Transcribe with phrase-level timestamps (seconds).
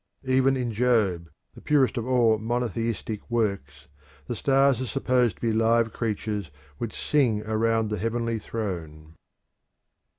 [0.25, 3.85] Even in Job, the purest of all monotheistic works,
[4.25, 9.13] the stars are supposed to be live creatures which sing around the heavenly throne.